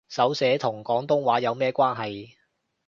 [0.09, 2.31] 手寫同廣東話有咩關係